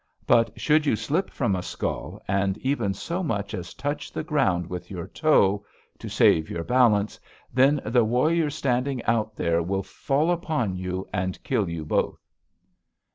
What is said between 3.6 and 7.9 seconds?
touch the ground with your toe, to save your balance, then